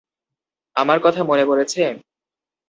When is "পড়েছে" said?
1.45-1.81